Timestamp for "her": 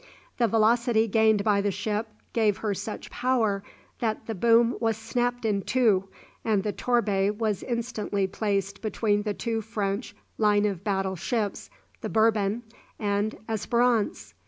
2.57-2.73